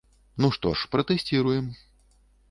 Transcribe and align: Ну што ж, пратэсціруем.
Ну 0.43 0.47
што 0.55 0.71
ж, 0.79 0.87
пратэсціруем. 0.95 1.67